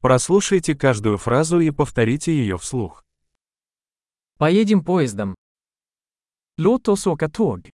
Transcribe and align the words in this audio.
Прослушайте 0.00 0.74
каждую 0.74 1.18
фразу 1.18 1.60
и 1.60 1.70
повторите 1.70 2.32
ее 2.32 2.56
вслух. 2.56 3.04
Поедем 4.38 4.82
поездом. 4.82 5.34
Låt 6.56 6.88
oss 6.88 7.06
åka 7.06 7.28
tåg. 7.28 7.70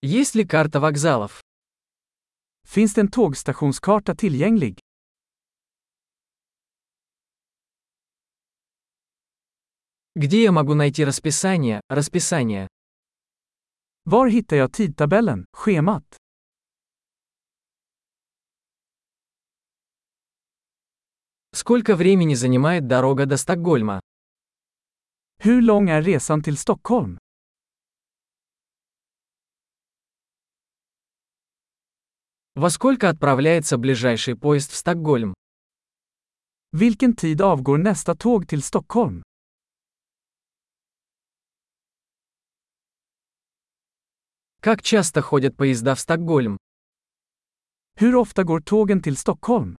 Есть 0.00 0.34
ли 0.34 0.46
карта 0.46 0.80
вокзалов? 0.80 1.42
Finns 2.64 2.94
det 2.94 3.00
en 3.02 3.10
tågstationskarta 3.10 4.14
tillgänglig? 4.14 4.80
Где 10.14 10.42
я 10.42 10.52
могу 10.52 10.74
найти 10.74 11.04
расписание, 11.04 11.80
расписание? 11.88 12.68
Var 14.04 14.26
hittar 14.28 14.56
jag 14.56 14.72
tidtabellen, 14.72 15.44
schemat? 15.52 16.21
Сколько 21.64 21.94
времени 21.94 22.34
занимает 22.34 22.88
дорога 22.88 23.24
до 23.24 23.36
Стокгольма? 23.36 24.00
Hur 25.44 25.60
lång 25.62 25.90
är 25.90 26.02
resan 26.02 26.42
till 26.42 26.56
Stockholm? 26.56 27.18
Во 32.56 32.68
сколько 32.68 33.08
отправляется 33.08 33.78
ближайший 33.78 34.34
поезд 34.34 34.72
в 34.72 34.74
Стокгольм? 34.74 35.34
Vilken 36.72 37.14
tid 37.14 37.40
avgår 37.40 37.78
nästa 37.78 38.16
tåg 38.16 38.48
till 38.48 38.62
Stockholm? 38.62 39.22
Как 44.60 44.82
часто 44.82 45.22
ходят 45.22 45.56
поезда 45.56 45.94
в 45.94 46.00
Стокгольм? 46.00 46.58
Hur 48.00 48.16
ofta 48.16 48.42
går 48.42 48.60
tågen 48.60 49.00
till 49.00 49.16
Stockholm? 49.16 49.76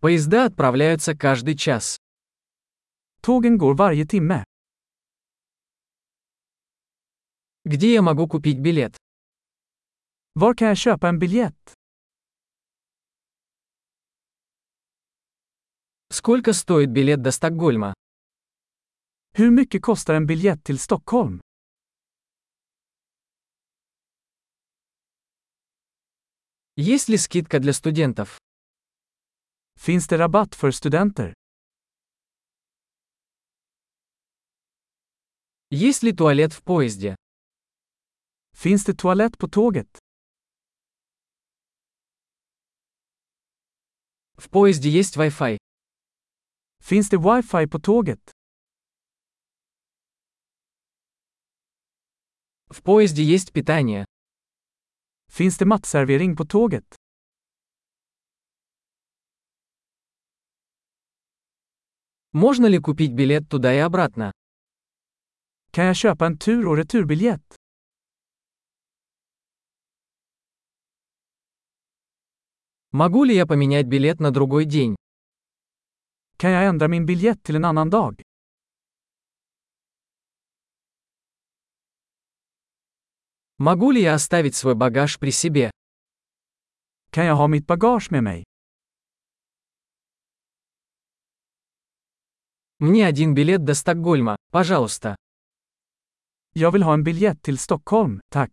Поезда 0.00 0.44
отправляются 0.44 1.16
каждый 1.16 1.56
час. 1.56 1.96
Tågen 3.20 3.58
går 3.58 3.74
varje 3.74 4.06
timme. 4.06 4.44
Где 7.64 7.94
я 7.94 8.02
могу 8.02 8.28
купить 8.28 8.60
билет? 8.60 8.96
Var 10.34 10.54
kan 10.54 10.68
jag 10.68 10.76
köpa 10.76 11.08
en 11.08 11.18
biljett? 11.18 11.74
Сколько 16.10 16.52
стоит 16.52 16.90
билет 16.90 17.22
до 17.22 17.32
Стокгольма? 17.32 17.94
Hur 19.32 19.50
mycket 19.50 19.82
kostar 19.82 20.14
en 20.14 20.26
biljett 20.26 20.64
till 20.64 20.78
Stockholm? 20.78 21.40
Есть 26.76 27.08
ли 27.08 27.16
скидка 27.16 27.58
для 27.58 27.72
студентов? 27.72 28.38
Finns 29.87 30.07
det 30.07 30.17
rabatt 30.17 30.55
för 30.55 30.71
studenter? 30.71 31.33
Есть 35.69 36.03
ли 36.03 36.13
туалет 36.13 36.53
в 36.53 36.63
поезде? 36.63 37.15
Finns 38.53 38.85
det 38.85 38.93
toalett 38.93 39.37
på 39.37 39.47
tåget? 39.47 39.99
В 44.37 44.49
поезде 44.49 44.89
есть 44.89 45.17
Wi-Fi. 45.17 45.57
Finns 46.79 47.09
det 47.09 47.17
wifi 47.17 47.67
på 47.67 47.79
tåget? 47.79 48.31
В 52.69 52.81
поезде 52.83 53.23
есть 53.23 53.53
питание. 53.53 54.05
Finns 55.31 55.57
det 55.57 55.65
matservering 55.65 56.35
på 56.35 56.45
tåget? 56.45 56.95
Можно 62.38 62.66
ли 62.66 62.78
купить 62.78 63.12
билет 63.14 63.48
туда 63.48 63.74
и 63.74 63.78
обратно? 63.78 64.32
Kan 65.72 65.86
jag 65.86 65.96
köpa 65.96 66.26
en 66.26 66.38
tur 66.38 66.68
och 66.68 66.76
returbiljett? 66.76 67.42
Могу 72.92 73.24
ли 73.24 73.34
я 73.34 73.44
поменять 73.46 73.86
билет 73.86 74.20
на 74.20 74.30
другой 74.30 74.64
день? 74.66 74.94
Kan 76.36 76.50
jag 76.50 76.66
ändra 76.66 76.88
min 76.88 77.06
biljett 77.06 77.42
till 77.42 77.56
en 77.56 77.64
annan 77.64 77.90
dag? 77.90 78.22
Могу 83.56 83.90
ли 83.90 84.02
я 84.02 84.14
оставить 84.14 84.54
свой 84.54 84.74
багаж 84.74 85.18
при 85.18 85.32
себе? 85.32 85.70
Kan 87.10 87.26
jag 87.26 87.34
ha 87.34 87.46
mitt 87.48 87.66
bagage 87.66 88.10
med 88.10 88.22
mig? 88.22 88.44
Мне 92.80 93.06
один 93.06 93.34
билет 93.34 93.64
до 93.64 93.74
Стокгольма, 93.74 94.36
пожалуйста. 94.52 95.16
Jag 96.54 96.70
vill 96.70 96.82
ha 96.82 96.94
en 96.94 97.02
biljett 97.02 97.42
till 97.42 97.58
Stockholm, 97.58 98.20
tack. 98.30 98.52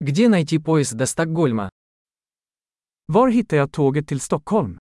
Где 0.00 0.28
найти 0.28 0.58
поезд 0.58 0.96
до 0.96 1.06
Стокгольма? 1.06 1.70
Var 3.06 3.28
hittar 3.28 3.56
jag 3.56 3.72
tåget 3.72 4.08
till 4.08 4.20
Stockholm? 4.20 4.78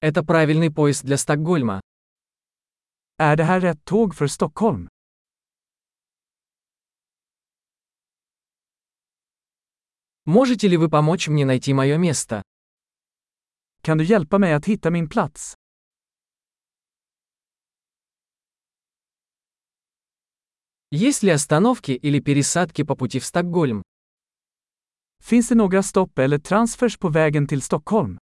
Это 0.00 0.24
правильный 0.24 0.70
поезд 0.70 1.04
для 1.04 1.18
Стокгольма. 1.18 1.80
Är 3.18 3.36
det 3.36 3.44
här 3.44 3.60
rätt 3.60 3.84
tåg 3.84 4.14
för 4.14 4.26
Stockholm? 4.26 4.88
Можете 10.26 10.68
ли 10.68 10.78
вы 10.78 10.88
помочь 10.88 11.28
мне 11.28 11.44
найти 11.44 11.74
мое 11.74 11.98
место? 11.98 12.42
Kan 13.82 13.98
du 13.98 14.04
hjälpa 14.04 14.38
mig 14.38 14.54
att 14.54 14.64
hitta 14.64 14.90
min 14.90 15.08
plats? 15.08 15.54
Есть 20.90 21.22
ли 21.22 21.30
остановки 21.30 21.92
или 21.92 22.20
пересадки 22.20 22.84
по 22.84 22.96
пути 22.96 23.18
в 23.18 23.24
Стокгольм? 23.26 23.82
Finns 25.22 25.48
det 25.48 25.54
några 25.54 25.82
stopp 25.82 26.18
eller 26.18 26.38
transfers 26.38 26.98
på 26.98 27.08
vägen 27.08 27.46
till 27.46 27.60
Stockholm? 27.62 28.18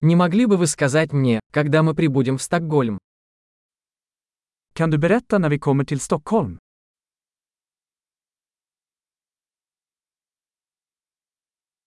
Не 0.00 0.16
могли 0.16 0.46
бы 0.46 0.56
вы 0.56 0.66
сказать 0.66 1.12
мне, 1.12 1.40
когда 1.52 1.82
мы 1.82 1.94
прибудем 1.94 2.38
в 2.38 2.42
Стокгольм? 2.42 2.98
Kan 4.80 4.90
du 4.90 4.98
berätta 4.98 5.38
när 5.38 5.50
vi 5.50 5.58
kommer 5.58 5.84
till 5.84 6.00
Stockholm? 6.00 6.58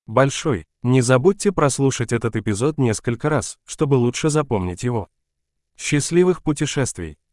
Большой. 0.06 0.66
Не 0.84 1.02
забудьте 1.02 1.52
прослушать 1.52 2.12
этот 2.12 2.36
эпизод 2.36 2.78
несколько 2.78 3.30
раз, 3.30 3.58
чтобы 3.66 3.96
лучше 3.96 4.30
запомнить 4.30 4.84
его. 4.84 5.08
Счастливых 5.76 6.44
путешествий! 6.44 7.18